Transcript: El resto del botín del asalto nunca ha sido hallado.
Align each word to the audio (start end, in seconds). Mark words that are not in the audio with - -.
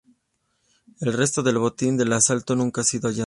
El 1.01 1.13
resto 1.13 1.43
del 1.43 1.59
botín 1.59 1.95
del 1.95 2.11
asalto 2.13 2.55
nunca 2.55 2.81
ha 2.81 2.85
sido 2.85 3.07
hallado. 3.07 3.19